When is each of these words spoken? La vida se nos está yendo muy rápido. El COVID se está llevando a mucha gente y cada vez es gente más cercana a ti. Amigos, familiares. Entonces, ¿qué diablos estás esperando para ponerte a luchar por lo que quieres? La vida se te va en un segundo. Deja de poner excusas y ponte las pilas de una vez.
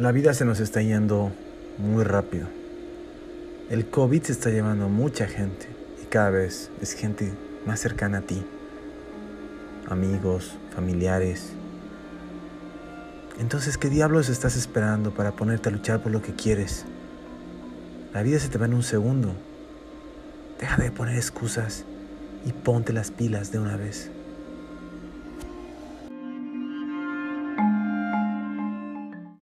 La 0.00 0.12
vida 0.12 0.32
se 0.32 0.46
nos 0.46 0.60
está 0.60 0.80
yendo 0.80 1.30
muy 1.76 2.04
rápido. 2.04 2.46
El 3.68 3.84
COVID 3.90 4.22
se 4.22 4.32
está 4.32 4.48
llevando 4.48 4.86
a 4.86 4.88
mucha 4.88 5.26
gente 5.26 5.66
y 6.02 6.06
cada 6.06 6.30
vez 6.30 6.70
es 6.80 6.94
gente 6.94 7.34
más 7.66 7.80
cercana 7.80 8.16
a 8.16 8.20
ti. 8.22 8.42
Amigos, 9.90 10.56
familiares. 10.74 11.52
Entonces, 13.40 13.76
¿qué 13.76 13.90
diablos 13.90 14.30
estás 14.30 14.56
esperando 14.56 15.10
para 15.10 15.32
ponerte 15.32 15.68
a 15.68 15.72
luchar 15.72 16.02
por 16.02 16.12
lo 16.12 16.22
que 16.22 16.32
quieres? 16.32 16.86
La 18.14 18.22
vida 18.22 18.38
se 18.38 18.48
te 18.48 18.56
va 18.56 18.64
en 18.64 18.72
un 18.72 18.82
segundo. 18.82 19.34
Deja 20.58 20.82
de 20.82 20.90
poner 20.90 21.16
excusas 21.16 21.84
y 22.46 22.52
ponte 22.54 22.94
las 22.94 23.10
pilas 23.10 23.52
de 23.52 23.58
una 23.58 23.76
vez. 23.76 24.10